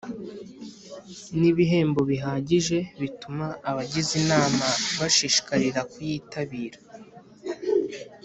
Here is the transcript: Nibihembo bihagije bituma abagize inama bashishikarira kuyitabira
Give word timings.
Nibihembo 1.39 2.01
bihagije 2.11 2.77
bituma 3.01 3.45
abagize 3.69 4.11
inama 4.21 4.65
bashishikarira 4.99 5.79
kuyitabira 5.91 6.79